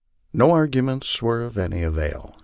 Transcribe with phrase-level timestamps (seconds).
[0.33, 2.35] No arguments were of any avail.